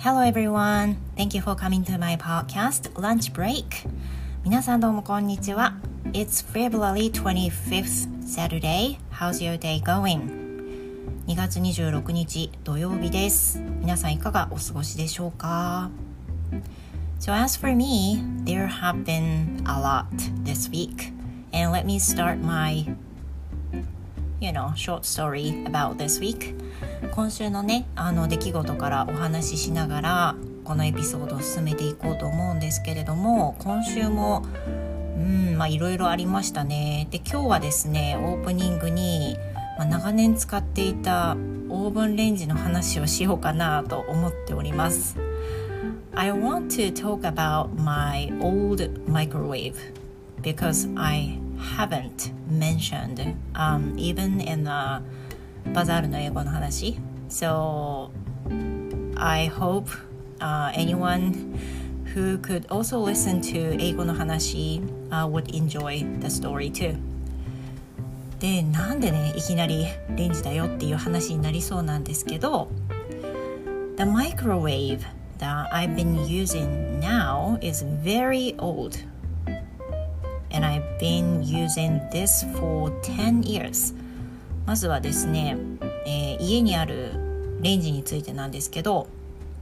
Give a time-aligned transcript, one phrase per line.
[0.00, 0.96] Hello everyone.
[1.16, 3.88] Thank you for coming to my podcast Lunch Break.
[4.44, 5.74] 皆さんどうもこんにちは。
[6.12, 8.98] It's February 25th Saturday.
[9.12, 10.46] How's your day going?
[11.26, 13.60] 2月26日土曜日です。
[13.80, 15.90] 皆さんいかがお過ごしでしょうか
[17.18, 20.06] So as for me, there have been a lot
[20.44, 21.12] this week.
[21.52, 22.86] And let me start my
[24.41, 26.55] you know, short story about this week.
[27.11, 34.43] 今週のねあの出来事からお話ししながらこのエピソードを進めていこうと思うんですけれども今週も
[35.15, 39.37] うんまあいろいろありましたねで今日はですねオープニングに、
[39.77, 41.37] まあ、長年使っていた
[41.69, 45.17] オーブンレンジの話をしようかなと思っております
[46.15, 49.75] I want to talk about my old microwave
[50.41, 55.02] because I haven't mentioned um, even in the
[55.72, 58.10] バザールの英語の話 So
[59.16, 61.58] I hope、uh, anyone
[62.14, 64.80] who could also listen to 英語の話、
[65.10, 66.96] uh, would enjoy the story too
[68.38, 72.68] でなんでねいきなりレンジだよっていう話になりそうなんですけど
[73.96, 75.00] The microwave
[75.38, 78.98] that I've been using now is very old
[80.53, 83.95] And I've been using this for 10 years.
[84.65, 85.57] まずはですね、
[86.05, 87.13] えー、家にある
[87.61, 89.07] レンジについてなんですけど、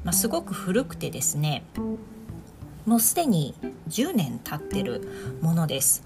[0.03, 1.63] まあ、すごく古くてですね
[2.85, 3.55] もうすでに
[3.89, 5.07] 10年経ってる
[5.41, 6.03] ものです。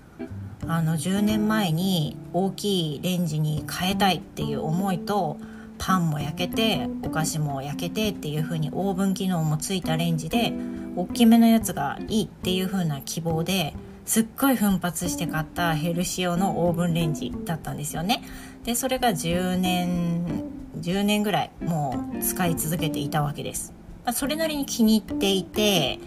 [0.68, 5.38] あの10年前に大きいレンジに変えたいっていう思いと
[5.78, 10.54] パンも焼けてお菓子も焼けてっていう風にオーブン機能もついたレンジで
[10.96, 13.74] 大きめのやつがいいっていう風な希望で
[14.06, 18.24] すっごい奮発して買ったヘルシオのオーブンレンジだったんですよね。
[18.66, 20.44] でそれが10年
[20.80, 23.74] 10年ぐらいもう使い続けていたわけです、
[24.06, 26.00] まあ、それなりに気に入っていて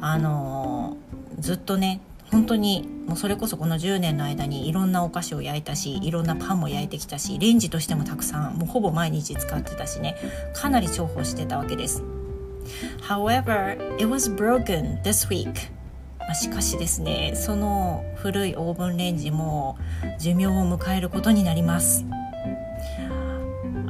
[0.00, 2.00] あのー、ずっとね
[2.30, 10.16] 本当にもうそれこそこの10年の間にいろんなお菓子を焼いたしいろんなパンも焼いてきたしレンジとしてもたくさんもうほぼ毎日使ってたしね
[10.54, 12.02] かなり重宝してたわけです。
[13.08, 15.70] However, it was broken this week.
[16.28, 19.76] ましかしですねその古いオーブンレンジも
[20.18, 22.04] 寿命を迎えることになります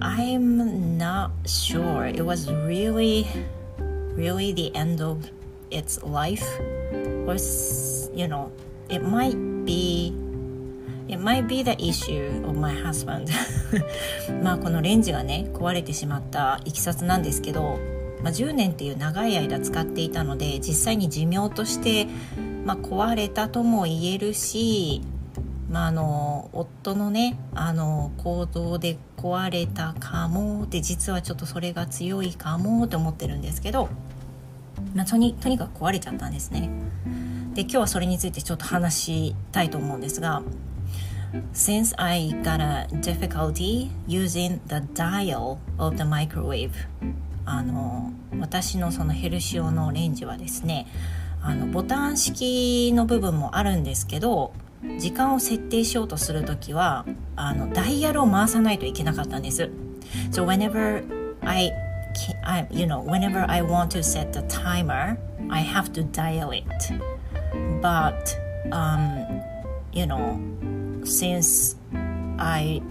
[0.00, 3.26] I'm not sure it was really
[4.16, 5.18] really the end of
[5.70, 6.44] its life
[7.26, 7.36] or
[8.14, 8.50] you know
[8.88, 10.12] it might be
[11.08, 13.28] It might be the issue of my husband
[14.42, 17.78] まあこのレンジがね壊れてしまったいきさつなんですけど
[18.22, 22.06] まあ、10年っていう長い間使っていたので実際に寿命として、
[22.64, 25.02] まあ、壊れたとも言えるし、
[25.70, 33.88] まあ、あの夫のねあの行動で壊れたかもって実はちょっとそれが強いかもと思ってるんですけど、
[34.94, 36.70] まあ、とにとにかく壊れちゃったんですね。
[37.54, 40.42] で今日はそれについてちょっと話したいと思うんですが
[41.52, 46.70] Since I got a difficulty using the dial of the microwave
[47.44, 50.86] あの私のそのヘルシオのレンジはですね
[51.42, 54.52] あのボタン式の部分もあるんですけど
[54.98, 57.04] 時間を設定しようとする時は
[57.36, 59.70] あのダイヤルを回さないといけなかったんです。
[60.30, 61.04] So whenever
[61.40, 61.72] I,
[62.44, 65.16] I you know whenever I want to set the timer
[65.48, 66.64] I have to dial it
[67.80, 68.36] but
[68.70, 69.24] um
[69.92, 70.38] you know
[71.04, 71.76] since
[72.38, 72.82] I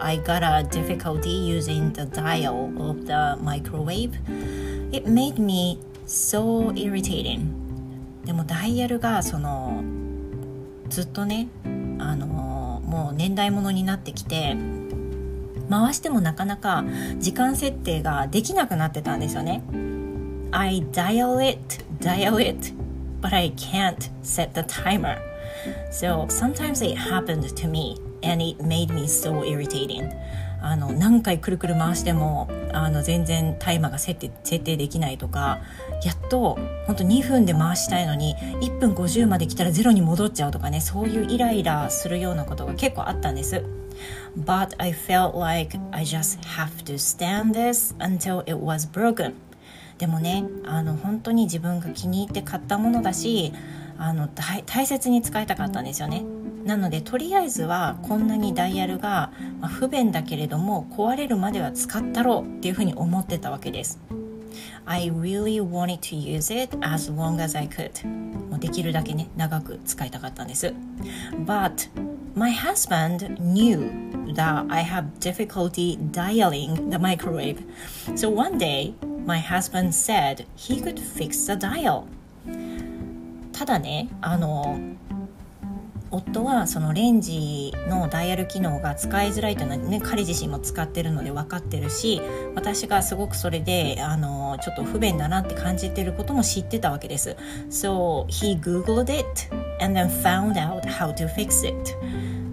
[0.00, 4.18] I got a difficulty using the dial of the microwave.
[4.92, 7.62] It made me so irritating.
[8.24, 9.82] でもダイヤルがその
[10.88, 11.48] ずっとね
[11.98, 14.56] あのもう年代物になってきて
[15.68, 16.84] 回してもなかなか
[17.18, 19.62] 時間設定ができなくなってたんですよね。
[20.52, 22.74] I dial it, dial it,
[23.20, 25.18] but I can't set the timer.
[25.90, 30.10] So sometimes it happened to me and it made me so irritating.
[30.64, 35.60] あの何回くるくる回してもあの全然タイマーが設定設定できないとか
[36.04, 43.64] やっと本当2分で回したいのに1分50まで来たらゼロに戻っちゃうとかねそういうイライラするようなことが結構あったんです。
[44.38, 49.34] But I felt like I just have to stand this until it was broken.
[49.98, 53.52] でもねあの本当に自分が気に入って買ったものだし
[53.98, 56.22] あの大切に使いたかったんですよね。
[56.64, 63.98] なのでとりあえずはこんなにダイヤルが、ま不便だけれども壊れるまでは使ったろうっていうふうに思ってたわけです
[64.84, 68.06] I really wanted to use it as long as I could
[68.50, 70.74] もうできるだけね長く使いたかったんです
[71.46, 71.88] But
[72.34, 77.58] my husband knew that I have difficulty dialing the microwave
[78.14, 78.94] so one day
[79.26, 82.04] my husband said he could fix the dial
[83.52, 84.78] ただねあの
[86.12, 92.20] 夫はそのレンジのダイヤル機能が使いづらいというのはね彼自身も使ってるので分かってるし
[92.54, 97.36] 私がすごくそれであのちょっと不便だなって感じてることも知ってたわけです。
[97.70, 99.26] So he googled it
[99.80, 101.96] and then found out how to fix it.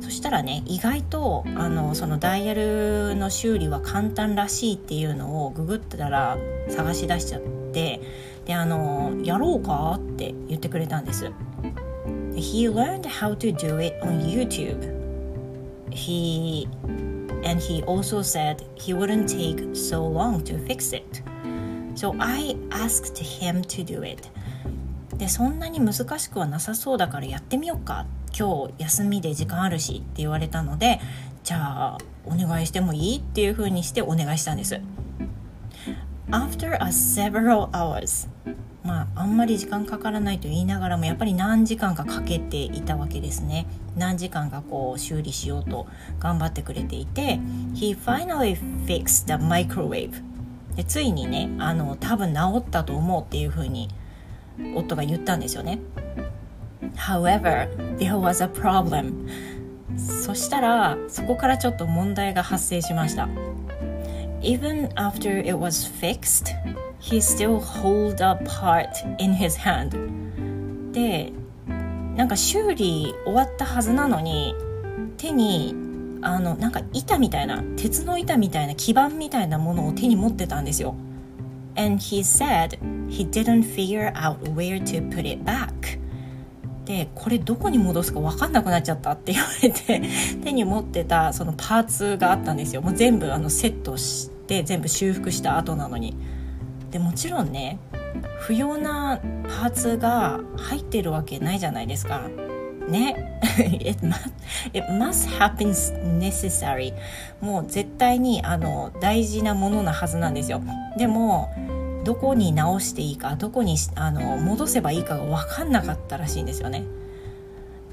[0.02, 6.38] そしたらね意外とあのそのダイヤルの修理は簡単らしいっていうのをググったら
[6.70, 7.42] 探し出しちゃっ
[7.74, 8.00] て
[8.46, 11.32] であのやろうかって言ってくれたんです。
[12.40, 14.96] He learned how to do it on YouTube.
[15.92, 16.68] He
[17.44, 21.22] and he also said he wouldn't take so long to fix it.
[21.96, 24.30] So I asked him to do it.
[25.18, 28.06] でそんなに難しくはなさそうだからやってみようか
[28.38, 31.02] 今日休みで時間あるしって言われたので
[31.44, 31.58] じゃ
[31.96, 34.80] あお願いしてもいいっていうふうにしてお願いしたんです
[36.32, 38.30] After a several hours
[38.90, 43.68] まあ、あんまり時間かからないと言いながらもやっぱり何時間かかけていたわけですね。
[43.96, 45.86] 何時間かこう修理しようと
[46.18, 47.40] 頑張ってくれていて
[47.76, 48.58] He finally
[48.88, 50.24] fixed the microwave.
[50.76, 53.90] でついにねあの多分治ったと思うっていうふうに
[54.76, 55.80] 夫が言ったんですよね。
[56.96, 59.30] However, there was a problem.
[60.00, 63.30] そしたらそこからちょっと問題が発生しました。
[64.42, 66.56] Even after it was fixed
[67.00, 69.98] he still hold a part in his hand.
[70.92, 71.32] で
[72.16, 74.54] なんか修理終わったはずなのに
[75.18, 75.76] 手に
[76.22, 80.96] あのなんか板みたいな鉄の板みたいな基板みたいなものを手に持ってたんですよ。
[81.76, 82.78] And he said
[83.10, 86.00] he didn't figure out where to put it back.
[86.84, 90.02] でこれどこに戻すか分かんなくなっちゃったって言われて
[90.44, 92.82] 手に持ってたそのパーツがあったんですよ。
[92.82, 96.16] もう全部あのセットして全部修復した後なのに
[96.92, 97.80] でもちろんね
[98.40, 102.22] 不要なパーツが入ってるわけないじゃないですか。
[102.90, 103.40] ね
[103.86, 104.32] it, must,
[104.74, 105.70] it must happen
[106.20, 106.94] necessary
[107.40, 110.62] もう絶対にあの大事なものなはずなんですよ
[110.98, 111.50] でも
[112.04, 116.84] どこに直していいかどこにあの戻せばいいかが分かんなかったらしいんですよね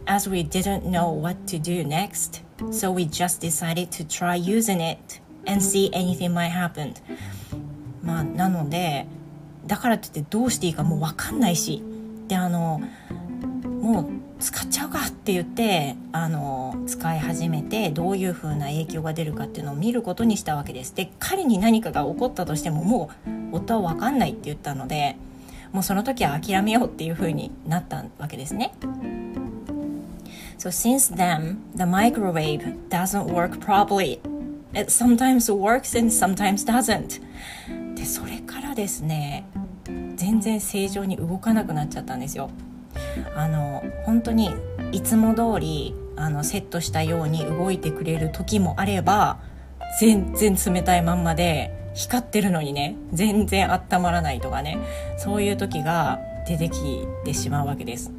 [0.07, 4.81] As we didn't know what to do next so we just decided to try using
[4.81, 6.95] it and see anything might happen
[8.07, 9.07] まあ、なので
[9.67, 11.83] だからといってどうしていいかもう分かんないし
[12.29, 12.81] であの
[13.83, 14.07] もう
[14.39, 20.95] 使っちゃうかって言ってあの使い始めてどういう風な影響が出るかっていうのを見ることにしたわけです。
[20.95, 23.11] で彼に何かが起こったとしてもも
[23.53, 25.17] う夫は分かんないって言ったので
[25.73, 28.73] もうその時は諦めようっていう風になったわけですね。
[30.59, 34.21] So since then the microwave doesn't work properly.
[34.73, 37.21] It sometimes works and sometimes doesn't.
[37.97, 39.45] でそれからですね
[40.15, 42.51] 全然正常に動かなくなっちゃったんですよ。
[43.35, 44.55] あの本当に
[44.93, 49.39] いつも通りあのセットしたように動いてくれる時もあれば
[50.01, 54.79] 全然冷たいまんまで光ってるのにね全然温まらないとかね
[55.19, 58.13] そういう時が出てきてしまうわけです。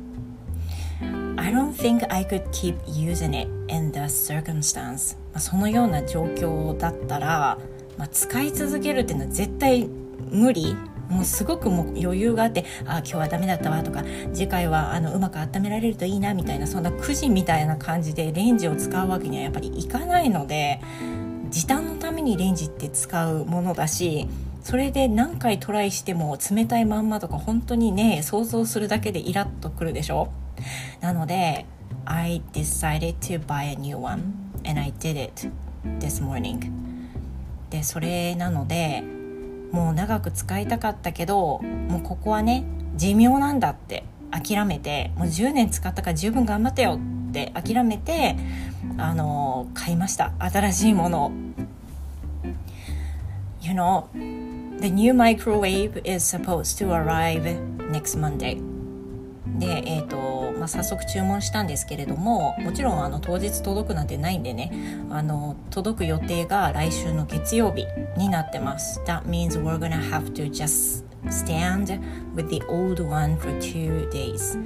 [1.37, 7.57] I don't think I could keep using it in the circumstance そのような状況だったら
[7.97, 9.87] まあ、使い続けるっていうのは絶対
[10.31, 10.75] 無理。
[11.09, 20.81] もうすごくもう余裕があってあ今日はダメだったわとか次回はあのうまく温められるといいなみたいなそんなくじみたいな感じでレンジを使うわけにはやっぱりいかないので
[21.49, 24.27] 時短のためにレンジって使うものだし
[24.61, 30.27] それで何回トライしても冷たいまんまとか本当にね想像するだけでイラッとくるでしょ？
[30.99, 31.65] なので
[32.03, 34.33] I decided to buy a new one
[34.67, 35.49] and I did it
[35.99, 36.86] this morning.
[37.69, 39.03] でそれなので
[39.71, 48.35] もう長く使いたかったけどもうここはね寿命なんだって諦めてもう10年使ったから十分頑張ってよって諦めて
[48.97, 50.33] あの買いました。
[50.39, 51.31] 新しいものを。
[53.61, 54.07] You know
[54.79, 57.43] the new microwave is supposed to arrive
[57.91, 58.76] next Monday.
[59.57, 64.71] でえっ、ー、とまあ、早速注文したんですけれどももちろんあの当日届くなんてないんでね
[65.09, 67.85] あの届く予定が来週の月曜日
[68.17, 69.01] になってます。
[69.05, 72.01] That means we're gonna have to just stand
[72.35, 74.57] with the old one for two days.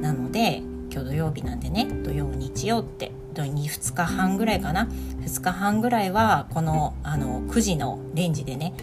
[0.00, 4.88] なので今日土曜日なんでね土曜日曜って2日半ぐらいかな。
[5.20, 8.74] 2日半ぐらいはこのあの9時のレンジでね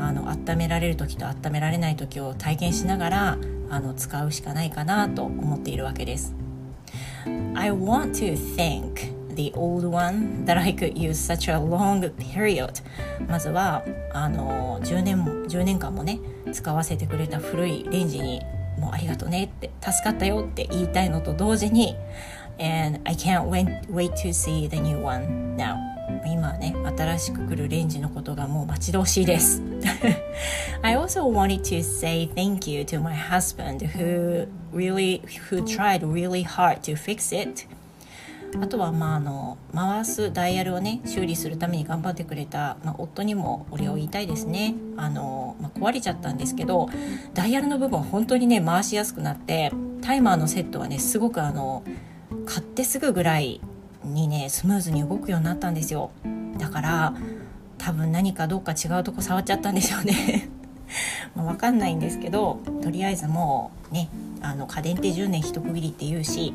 [0.00, 3.38] あの温められる時と温められない時を体験しながら
[3.70, 6.34] あの使うしかないかなと思っているわけです。
[7.54, 12.82] I want to think the old one that I could use such a long period.
[13.28, 16.18] まずはあの10年も ,10 年間もね
[16.52, 18.40] 使わせてくれた古いレンジに
[18.78, 21.96] もうありがとうねって助かったよって言いたいのと同時に
[22.58, 25.76] and I can't wait, wait to see the new one now.
[26.26, 29.62] 今ね新しく来るレンジのことがもう待ち遠しいです。
[30.82, 36.80] I also wanted to say thank you to my husband who really who tried really hard
[36.82, 37.66] to fix it.
[38.60, 44.74] あとはまああの回すダイヤルをね修理するために頑張ってくれた、まあ、夫にもお礼を言いたいですね。
[44.96, 46.88] あの、まあ、壊れちゃったんですけど
[47.34, 51.82] ダイヤルの部分本当にね回しやすくなってタイマーのセットはねすごくあの
[52.46, 53.60] 買ってすぐぐらい
[54.04, 56.10] にねスムーズに動くようになったんですよ。
[56.58, 57.14] だから
[57.78, 60.48] 多分何かどっか違うとこ触っちゃったんでしょうね
[61.34, 64.08] まあ分かんないんですけどとりあえずもうね
[64.40, 66.54] あの家電って10年一区切りって言うし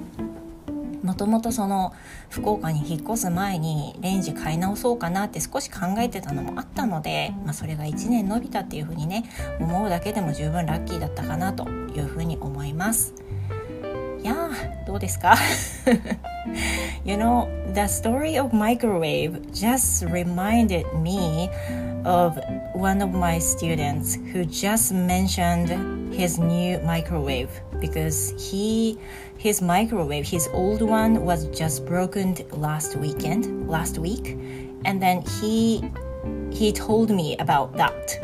[1.03, 1.93] もともとその
[2.29, 9.25] 福岡に引っ越す前にレンジ買い直そうかなって少し考えてたのもあったので、まあ、それが1年伸びたっていうふうにね
[9.59, 13.13] 思うだけでも十分ラッキーだったかなというふうに思います。
[14.22, 14.34] いや
[14.86, 15.36] どうですか
[17.04, 21.48] You know, the story of microwave just reminded me
[22.04, 22.38] of
[22.74, 25.70] one of my students who just mentioned
[26.12, 28.98] his new microwave because he
[29.38, 34.36] his microwave his old one was just broken last weekend last week
[34.84, 35.84] and then he
[36.50, 38.22] he told me about that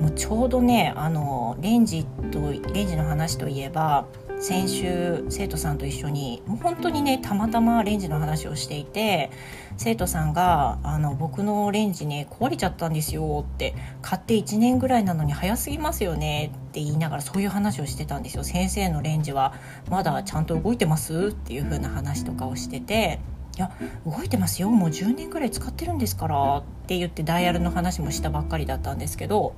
[0.00, 4.04] もうちょうどねあのレンジとレンジの話といえば
[4.39, 9.31] 先週生徒さんと一緒にもう本当にねたまたまレンジの話をしていて
[9.77, 19.53] 生徒さんが「あの僕のレンジね壊れちゃったんですよ」って買って1年ぐらいなのに早すぎますよねって言いながらそういう話をしてたんですよ先生のレンジは
[19.89, 23.19] まだちゃんと動いてますっていう風な話とかをしてて。
[23.57, 23.71] いや
[24.05, 29.55] 動いてますよもう10年ぐらい使ってるんですからって言ってダイヤルの話もしたばっかりだったんですけど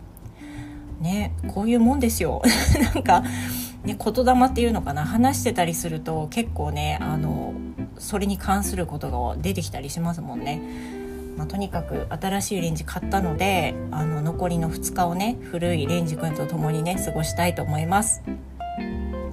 [1.02, 2.42] ねこういうもんですよ
[2.94, 3.24] なんか
[3.84, 7.54] ね、言霊っていうのかな話してたりすると結構ねあの
[7.98, 10.62] それに関することが出てきたりしますもんね。
[11.38, 18.22] まあ、とにかく新しいレンジ買ったのであの残りの2日をね古いレンジ君と共にね過ごしたいと思います。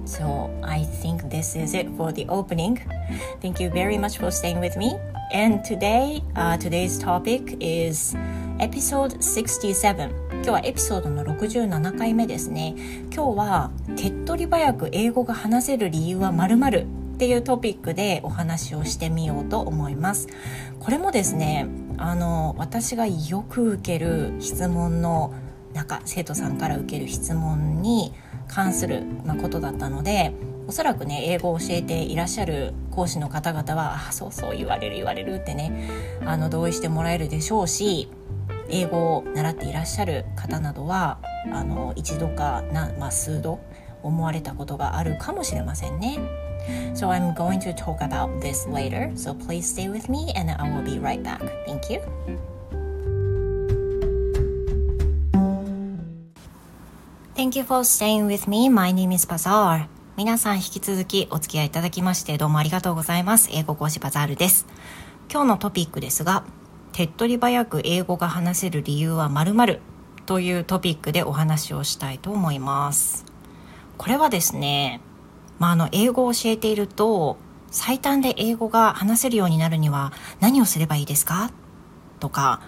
[0.05, 2.79] So I think this is it for the opening.
[3.41, 4.95] Thank you very much for staying with me.
[5.33, 8.15] And today, uh, today's topic is
[8.61, 10.26] episode 67.
[10.47, 12.73] 今日はエピソードの67回目ですね。
[13.13, 20.29] 今日は手っ取り早く英語が話せる理由はまるまるっていうトピックでお話をしてみようと思います。
[20.79, 25.33] これもですねあの私がよく受ける質問の
[25.73, 28.13] 中生徒さんから受ける質問に
[28.47, 30.31] 関する、ま、ことだったので
[30.65, 35.89] おそらくね英語を教えていらっしゃる講師の方々は「あそうそう言われる言われる」ってね
[36.25, 38.09] あの同意してもらえるでしょうし
[38.69, 41.19] 英語を習っていらっしゃる方などは
[41.53, 43.59] あの一度かな、まあ、数度
[44.03, 46.19] 思われたことがあるかもしれませんね。
[46.93, 50.83] So I'm going to talk about this later, so please stay with me and I will
[50.83, 51.39] be right back.
[51.65, 52.01] Thank you.
[57.35, 58.69] Thank you for staying with me.
[58.69, 59.87] My name is Bazaar.
[60.17, 63.49] 皆さん引き続きお付き合いいただきましてどうもありがとうございます。
[63.51, 64.65] 英語講師バザールです。
[65.31, 66.43] 今日のトピックですが、
[66.97, 69.81] 手っ取り早く英語が話せる理由は〇〇
[70.25, 73.23] というトピックでお話をしたいと思います。
[73.99, 74.99] これはですね、
[75.59, 77.37] まあ、あの、英語を教えていると、
[77.69, 81.51] 最短で英語が話せるようになるには何をすればいいですか？
[82.19, 82.61] とか、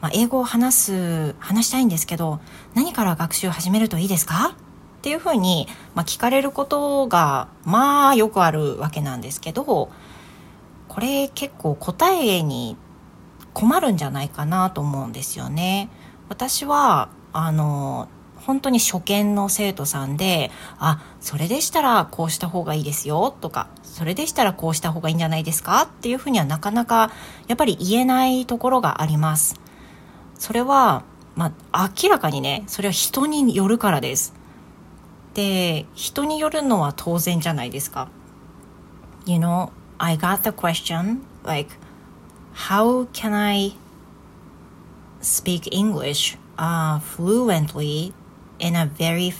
[0.00, 2.40] まあ、英語を話す、話したいんですけど、
[2.74, 4.56] 何から学習始めるといいですか？
[4.98, 9.64] っていうふうに、まあ、聞かれることが、まあ、よくあるわけなんですけど、
[10.88, 12.76] これ結構答えに
[13.56, 15.88] 困るんじゃないかなと思うんですよね。
[16.28, 27.10] 私は、あの、本当に初見の生徒さんで、あ、それでしたらこうした方がいいですよとか、それでしたらこうした方がいいんじゃないですかっていうふうにはなかなか
[27.48, 29.58] やっぱり言えないところがあります。
[30.38, 34.34] それは、まあ、明らかにね、それは人によるからです。
[35.32, 38.08] で、人によるのは当然じゃないですか。
[39.24, 41.85] You know, I got the question, like,
[42.55, 43.73] how can I
[45.21, 48.13] speak English uh, fluently
[48.59, 49.33] in a very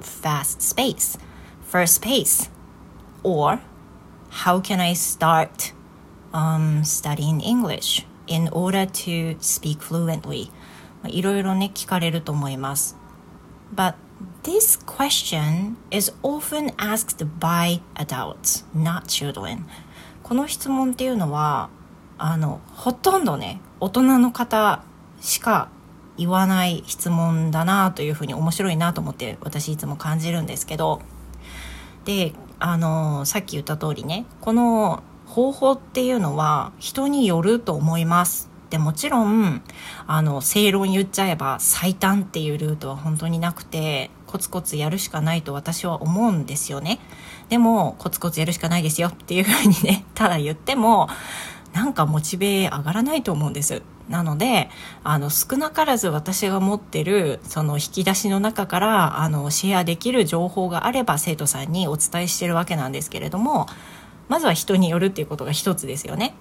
[0.00, 1.18] fast space,
[1.62, 2.48] first pace?
[3.22, 3.60] Or
[4.30, 5.72] how can I start
[6.32, 10.50] um, studying English in order to speak fluently?
[11.04, 12.96] いろいろね、聞かれると思います。
[13.74, 13.94] But
[14.42, 19.64] this question is often asked by adults, not children.
[20.22, 21.68] この質問っていうのは
[22.23, 24.83] あのほとんどね大人の方
[25.21, 25.69] しか
[26.17, 31.01] 言わない質問だなというふうに面白いなと思って私いつも感じるんですけど。
[32.05, 38.49] であのさっき言った通りねこの方法っていうのは人によると思います。
[38.69, 39.61] でもちろん
[40.07, 46.99] あの正論言っちゃえば最短っていうルートは本当になくてコツコツやるしかないと私は思うんですよね。
[47.49, 51.09] でもコツコツやるしかないですよっていうふうにねただ言っても
[51.73, 53.81] なんかモチベ上がらないと思うんです。
[54.09, 54.69] なので
[55.03, 63.67] あの少なからず私が持ってるその引き出しの中からあのシェアできる情報があれば生徒さんにお伝えしてるわけなんですけれども
[64.27, 66.35] まずは人によるっていうことが一つですよね。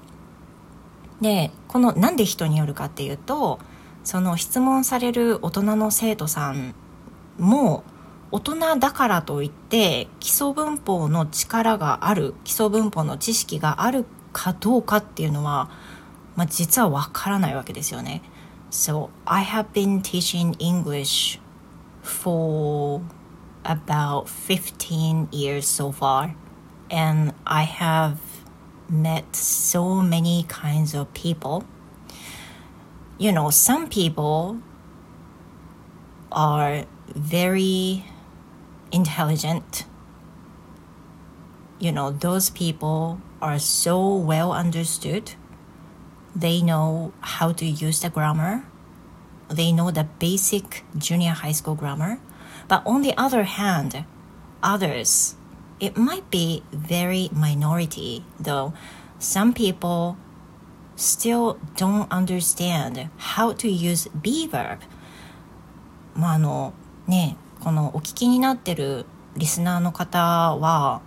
[1.21, 3.61] でこのなんで人によるかっていうと
[4.03, 6.75] その質問される大人の生徒さん
[7.39, 7.85] も
[8.33, 15.70] 大人だからといって基礎文法の力がある基礎文法の知識があるかどうかっていうのは、
[16.36, 18.22] まあ、実はわからないわけですよね。
[18.72, 21.40] So I have been teaching English
[22.04, 23.02] for
[23.64, 26.36] about 15 years so far
[26.90, 28.18] and I have
[28.90, 31.64] met so many kinds of people.
[33.18, 34.60] You know, some people
[36.32, 38.06] are very
[38.92, 39.86] intelligent.
[41.80, 45.34] You know, those people are so well understood.
[46.36, 48.66] They know how to use the grammar.
[49.50, 52.20] They know the basic junior high school grammar.
[52.68, 54.06] But on the other hand,
[54.66, 55.36] others
[55.80, 58.74] it might be very minority though
[59.20, 60.18] some people
[60.96, 64.80] still don't understand how to use be verb
[66.16, 66.74] まああの
[67.08, 69.06] ねこのお聞きになってる
[69.36, 71.02] リスナーの方は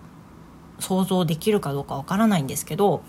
[0.80, 3.04] 想像できるかどうかわからないんですけど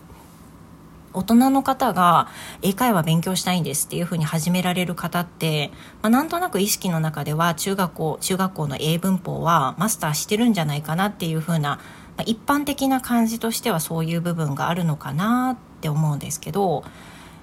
[1.14, 2.28] 大人の方が
[2.60, 5.70] 英会話勉強したいんですっていうふうに始められる方って、
[6.02, 11.78] まあ、なんとなく意識の中では中学校中学校の英文法はマスターしてるんじゃないかなっていうふうな、
[12.16, 16.84] まあ、一般的な感じとしてはそういう部分があるのかなって思うんですけど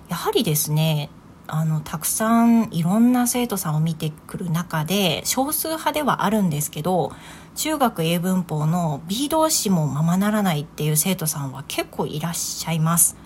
[0.09, 1.09] やはりですね
[1.53, 7.11] あのたくさんいろんな生徒さんを見てくる中で少数派ではあるんですけど
[7.55, 13.17] 中学英文法の B 動詞もままならないっていう生徒さんは結構いらっしゃいます。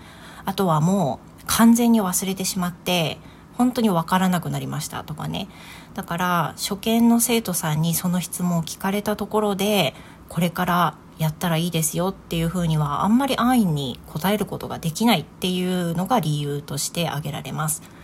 [0.44, 3.20] あとはもう完全に忘れてしまって
[3.54, 5.48] 本当に分からなくなりましたとかね
[5.94, 9.94] だから初見の生徒さんにその質問を聞かれたところで
[10.30, 17.95] これからやったらいいですよっていうふうにはあんまり安易に答えることができないっていうのが理由として挙げられます。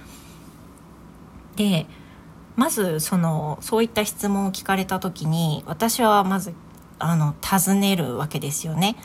[1.62, 1.86] で
[2.56, 6.54] まずそのそういった質問を聞かれた時に私はまず
[7.00, 8.95] あの尋ねるわけですよね。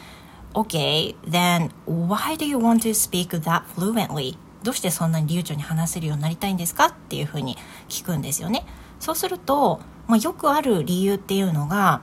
[0.54, 4.36] Okay, then why do you want to speak that fluently?
[4.62, 6.86] どうしてそんなに流暢に話せるようになりたいんですか？
[6.86, 7.56] っていうふうに
[7.88, 8.64] 聞くんですよね。
[8.98, 12.00] そうすると、まあ、よくある理由っていうのが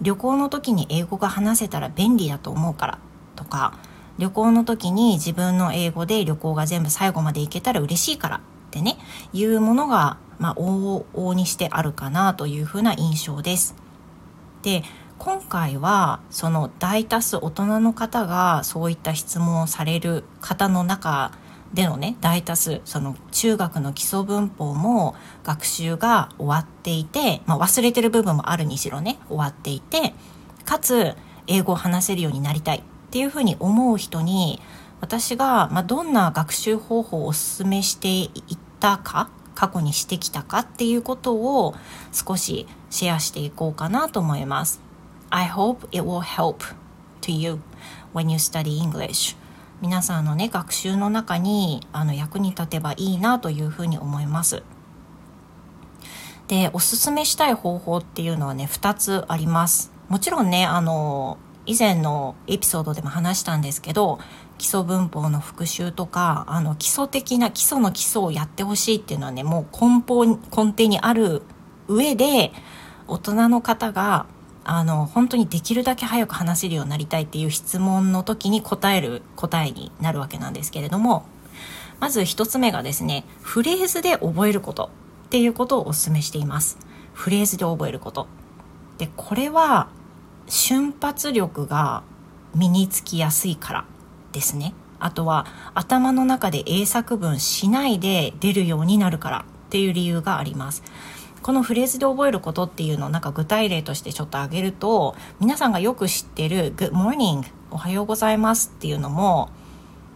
[0.00, 2.98] 旅行の時に英語が話せたら便利だと思うから
[3.34, 3.78] とか
[4.18, 8.40] 旅行の時に自分の英語で旅行が全部最後まで行けたら嬉しいから
[8.76, 8.98] ってね
[9.32, 13.74] いうものが、まあ、往々にしてあるかなというふうな印象です。
[14.62, 14.82] で
[15.18, 21.32] 今回はその大多数大人の方がそういった質問をされる方の中
[21.72, 30.12] でのね大多数その中学の基礎文法も学習が終わっていて、まあ、忘れてる部分もあるにしろね終わっていて
[30.66, 31.14] かつ
[31.46, 34.60] 英語を話せるようになりたいっていうふうに思う人に
[35.00, 41.74] 私が、まあ、どんな学習方法をお勧めしていったか過去にしてきたかっていうことを
[42.12, 44.80] 少しシェアしていこうかなと思います。
[45.30, 46.58] I hope it will help
[47.22, 47.60] to you
[48.14, 49.36] when you study English.
[49.80, 54.62] 皆さんのね学習の中にあの役に立てばいいなというふうに思います。
[56.48, 59.90] でおすすめしたい方法っていうのはね2つあります。
[60.08, 64.20] もちろんねあの以前のエピソードでも話したんですけど
[64.58, 71.42] 基礎文法の復習とかあの基礎的な基礎の基礎をやってほしいっていうのはねもう根本根底にある
[71.88, 72.52] 上で
[73.06, 74.26] 大人の方が
[74.64, 81.24] あの本当にできるだけ早く話せるようになりたいっていう質問の時に答える答えになるわけなんですけれども
[82.00, 84.90] まず1つ目がですねフレーズで覚えること
[85.26, 86.78] っていうことをお勧めしています。
[87.12, 88.28] フレーズで覚えること。
[88.98, 89.88] でこれは
[90.46, 92.02] 瞬発力が
[92.54, 93.84] 身につきやすいから。
[94.36, 94.74] ですね。
[94.98, 100.82] あとは頭の中で英作文しないで出るようになるからっていう理由があります。
[101.42, 109.48] このフレーズで覚えることっていうのをなんか具体例としてちょっと挙げると皆さんがよく知ってる Good morning おはようございますっていうのも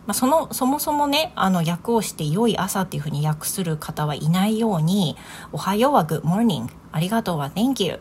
[0.06, 5.16] まあ、そのそもそもねあの訳をして「良い朝」っていうふうに訳する方はいないように
[5.52, 8.00] 「おはよう」は「Good morning」「ありがとう」は「Thank you」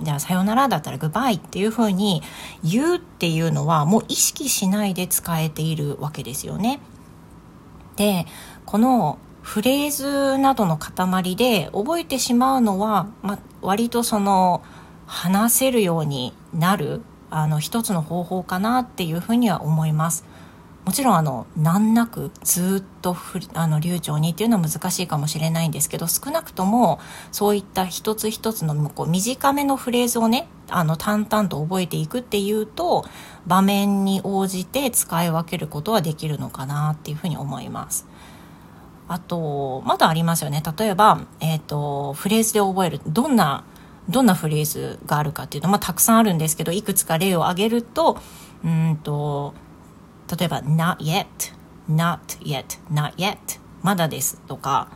[0.00, 2.22] じゃあさようならだったらグッバイっていうふうに
[2.62, 6.80] 言うっていうのはもう意識しないで使えているわけですよね。
[7.96, 8.26] で
[8.66, 14.62] このフレーズなどの塊で覚えてしまうのは、ま割とその
[15.06, 20.24] 話せるようになるあの一つの方法かなっていうふうには思います。
[20.86, 27.00] もちろんあの難なくずっとふあの流暢にっていうのは難しいかもしれないんですけど少なくとも
[27.32, 33.04] そういった一つ一つのこう短めのフレーズをねあの淡々と覚えていくっていうと
[33.48, 38.06] 場面に応じて使い分けることはできるのかなっていうふうに思います。
[39.08, 43.64] あとまだありますよね例えば、えーと、フレーズで覚えるどんな
[44.08, 48.18] どんなフレーズがあるかっていうと、まあ、たくさんあるんですけどいくつか例を挙げると
[48.64, 49.54] うんと
[50.38, 51.26] 例えば not yet
[51.90, 53.36] not yet not yet
[53.82, 54.88] まだですとか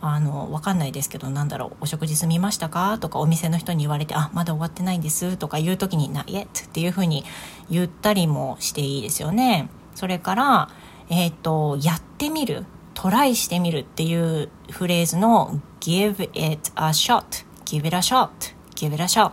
[0.00, 2.98] あのわかんないですけどなんだろうお食事済みましたか？
[2.98, 7.24] とかお店の人に言われてあまだ終わってないんですとか言う時に not yet っていうふうに
[7.70, 9.68] 言ったりもしていいですよね。
[9.94, 10.68] それから
[11.08, 18.28] えっ、ー、とやってみるトライしてみるっていうフレーズの give it a shot give it a shot
[18.74, 19.32] give it a shot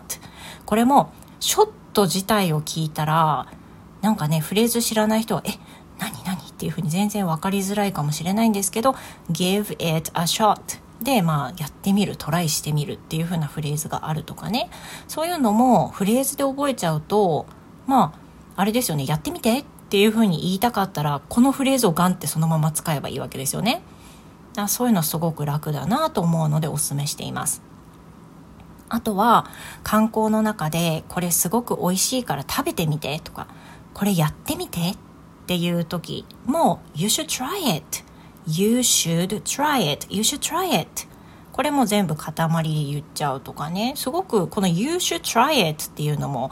[0.66, 3.48] これもショット自体を聞いたら
[4.02, 5.52] なんかねフレーズ知らない人はえ
[6.00, 6.38] 何何？
[6.38, 8.96] っていうふうに全然分かりづらいかもしれないんですけど
[9.32, 10.60] give it a shot
[11.02, 14.70] でまあやってみるトライしてみるっていう風なフレーズがあるとかね。
[15.08, 17.46] そういうのもフレーズで覚えちゃうと
[17.88, 18.14] ま
[18.56, 23.82] ああれですよねやってみてっていう風に言いたかったらこのフレーズをガンってそのまま使えばいいわけですよね。
[24.68, 27.62] そういうのすごく楽だなと思うのでおすすめしています。
[28.90, 29.46] あとは
[29.84, 33.48] 観光の中でこれすごく美味しいから食べてみてとか
[34.00, 34.80] これやってみて。
[34.80, 34.96] っ
[35.50, 38.04] ていう時も You should try it.
[38.46, 40.08] You should try it.
[40.10, 41.08] You should try it.
[41.52, 42.32] これも全部塊
[42.64, 43.94] で言っちゃうとかね。
[43.98, 46.52] すごくこの You should try it っていうのも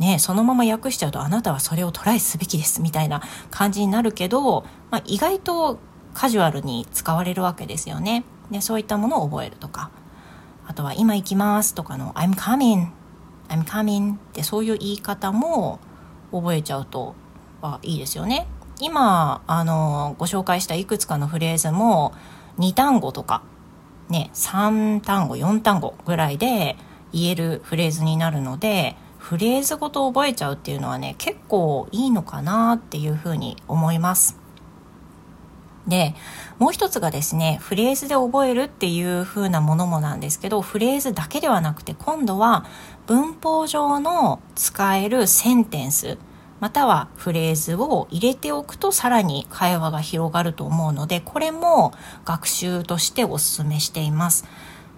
[0.00, 2.82] ねそのまま訳しちゃうとあなたはそれをトライすべきです。
[2.82, 5.78] みたいな感じになるけど、まあ、意外と
[6.12, 8.24] カジュアルに使われるわけですよね。
[8.50, 9.90] でそういったものを覚えるとか。
[10.66, 12.88] あとは今行きますとかの I'm coming.
[13.48, 14.14] I'm coming.
[14.14, 15.78] ってそういう言い方も
[16.40, 17.14] 覚えちゃうと
[17.82, 18.46] いいですよね。
[18.80, 22.12] 今あのご紹介したいくつかのフレーズも
[22.58, 23.42] 2単語とか、
[24.08, 26.76] ね、3単語4単語ぐらいで
[27.12, 34.43] 言えるフレーズになるのでフレーズごと覚えちゃうっていうのはね結構いいのかなっていうふうに思います。
[35.86, 36.14] で
[36.58, 42.64] もう一つがですねフレーズで覚えるっていう風なものもなんですけどフレーズだけではなくて今度は
[43.06, 46.16] 文法上の使えるセンテンス
[46.60, 51.92] またはフレーズを入れておくとさらに会話が広がると思うのでこれも
[52.24, 54.46] 学習としておすすめしています。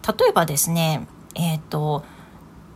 [0.06, 2.04] 例えばですねえっ、ー、と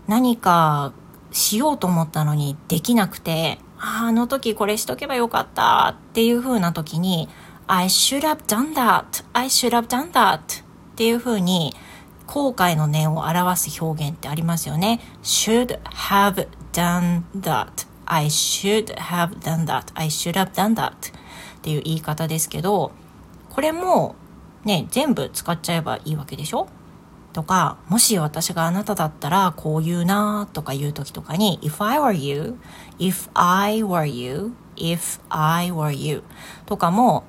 [0.09, 0.93] 何か
[1.31, 7.29] しようと思ったのにできなくてああの時これしとけばよかったっていう風な時に
[7.73, 9.23] I should have done that.
[9.33, 10.41] I should have done that.
[10.41, 10.65] っ
[10.97, 11.73] ていう風に
[12.27, 14.99] 後悔の念を表す表現ってありますよね。
[15.23, 17.87] should have done that.
[18.07, 19.85] I should have done that.
[19.95, 20.91] I should have done that.
[20.91, 20.93] っ
[21.63, 22.91] ていう言い方ですけど、
[23.51, 24.17] これも
[24.65, 26.67] ね、全部使っちゃえばいいわけでしょ
[27.33, 32.59] とか、もし私があなただったらこう言うなとか言う時とかに If I were you,
[32.99, 36.25] if I were you, if I were you
[36.67, 37.23] とかも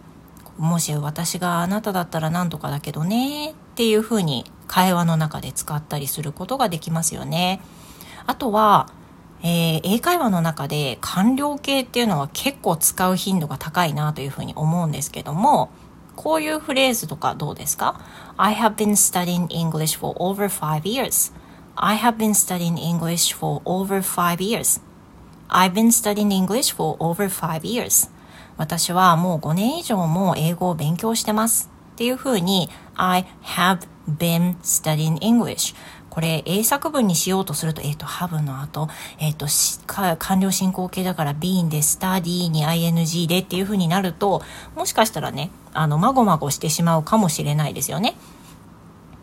[0.62, 7.62] もし私があなただったら何とかだけどねっていうふうに会話の中で使ったりすることができますよね。
[8.28, 8.88] あとは、
[9.42, 15.72] えー、英会話の中で完了形っていうのは結構使う頻度が高いなというふうに思うんですけども、
[16.16, 18.00] こういうフレーズとかどうですか
[18.38, 21.34] ?I have been studying English for over five years.
[21.76, 24.80] I have been studying English for over five years.
[25.50, 28.12] I've been studying English for over five years.
[28.62, 35.76] 私はもう5年以上も英語を勉強してますっていうふうに I have been studying English
[36.12, 39.48] これ英作文にしようとすると、えっ、ー、と、have の後、えっ、ー、と、
[40.18, 44.42] 完了進行形だから been で study に ing でっていう風になると、
[44.76, 48.18] もしかしたらね、あの、まごまごしてしまうかもしれないですよね。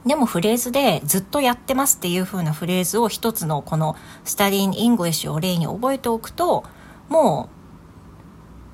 [0.06, 6.64] でもフレーズでずっとやってますっていう風なフレーズを一つのこの studying English を例に覚えておくと、
[7.10, 7.57] もう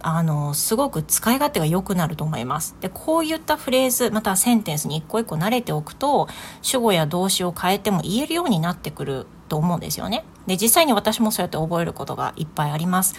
[0.07, 2.77] あの、すごく使い勝手が良くなると思います。
[2.81, 6.29] で、こういったフレーズ、またセンテンスに一個一個慣れておくと、
[6.63, 10.25] 主語や動詞を変えても言えるようになってくると思うんですよね。
[10.47, 13.15] で、実際に私もそうやって覚えることがいっぱいあります。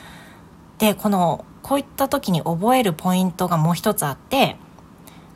[0.78, 4.56] で、このこういった時に覚えるポイントがもう一つあって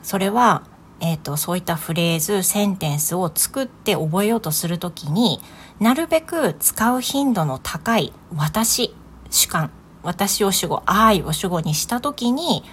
[0.03, 0.61] それは、
[0.99, 5.39] えーと、そういったフレーズセンテンスを作って覚えようとする時に
[5.79, 8.93] なるべく使う頻度の高い私
[9.31, 9.71] 主観
[10.03, 12.63] 私を主語愛を主語にした時に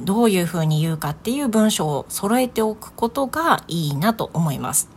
[0.00, 4.88] どういうふうに言うかっていう文章を揃えておくことがいいなと思います。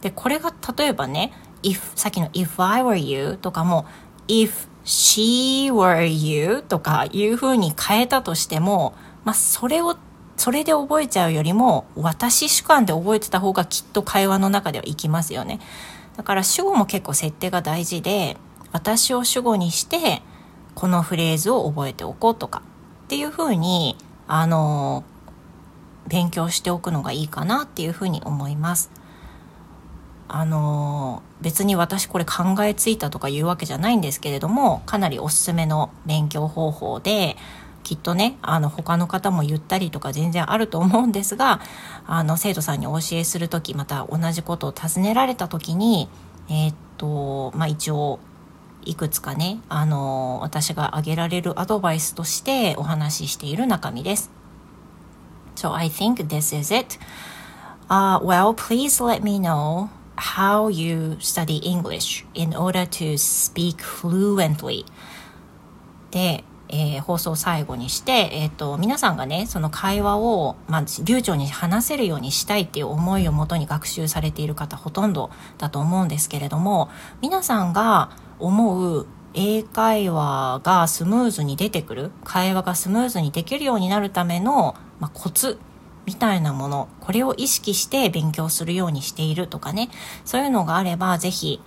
[0.00, 3.86] でこれが例えばね if さっきの if I were you とかも
[4.28, 9.96] if she were you とかいうふうに変えたとしても、まあ、それを
[10.36, 15.60] それで覚えちゃうよりも私主観で覚えてた方がきっと会話の中ではいきますよね
[16.16, 18.38] だから主語も結構設定が大事で
[18.72, 20.22] 私を主語にして
[20.80, 22.62] このフレーズを覚えておこうとか
[23.04, 25.04] っていうふうにあの
[26.08, 28.90] 勉強しておくのがいいかなっていうふうに思います。
[30.26, 37.36] あの別に私これ考えついたとかいうわけじゃないんですけれどもかなりおすすめの勉強方法で
[37.82, 41.60] きっとねあの他の方も言ったりとか全然あると思うんですが
[42.06, 46.08] あの生徒さんにお教えする時また同じことを尋ねられた時に
[46.48, 48.20] えー、っとまあ一応
[48.84, 54.30] いくつかねあの私が挙げられるアドバイスとしてお話ししている中身です。
[55.56, 56.98] So I think this is it.
[57.88, 64.84] Uh, well, please let me know how you study English in order to speak fluently
[66.10, 76.90] で、えー、放送最後にして、えーと、皆さんがねその会話を、まあ、流暢に話せるようにしたいっていう思いをもとに学習されている方ほとんどだと思うんですけれども
[77.20, 85.58] 皆さんが思う英会話がスムーズに出てくる会話がスムーズにできるようになるための、まあ、コツ
[86.06, 89.90] みたいなものこれを意識して勉強するようにしているとかね。
[90.24, 91.60] そういうのがあればぜひ、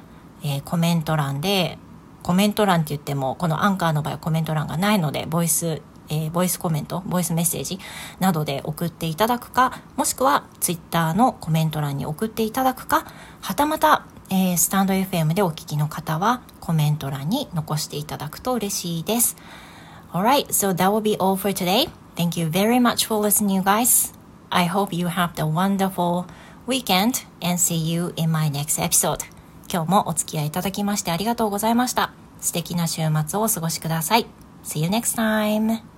[0.43, 1.77] えー、コメント欄で
[2.21, 7.79] コメント欄って言ってもこのアンカーの場合はコメント欄がないのでボイスえー、ボイスコメント、ボイスメッセージ
[8.19, 13.05] などで送っていただくか、もしくはツイッターのコメント欄に送っていただくか、
[13.41, 14.05] はたまた、
[14.35, 19.37] えー、スタンド FM でお聞きの方はコメント欄に残していただくと嬉しいです。
[20.11, 21.87] Alright, so that will be all for today.
[22.15, 24.11] Thank you very much for listening, you guys.
[24.49, 26.25] I hope you have a wonderful
[26.65, 29.19] weekend and see you in my next episode.
[29.71, 32.11] 今日もお付き合いいただきましてありがとうございました。
[32.39, 34.25] 素敵な週末をお過ごしください。
[34.63, 35.92] See you next time!